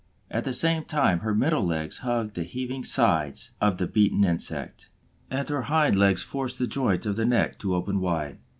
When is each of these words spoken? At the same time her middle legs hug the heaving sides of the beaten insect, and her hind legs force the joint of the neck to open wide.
At 0.31 0.45
the 0.45 0.53
same 0.55 0.85
time 0.85 1.19
her 1.19 1.35
middle 1.35 1.63
legs 1.63 1.99
hug 1.99 2.33
the 2.33 2.41
heaving 2.43 2.83
sides 2.83 3.51
of 3.61 3.77
the 3.77 3.85
beaten 3.85 4.23
insect, 4.23 4.89
and 5.29 5.47
her 5.47 5.61
hind 5.61 5.95
legs 5.95 6.23
force 6.23 6.57
the 6.57 6.65
joint 6.65 7.05
of 7.05 7.17
the 7.17 7.25
neck 7.27 7.59
to 7.59 7.75
open 7.75 7.99
wide. 7.99 8.39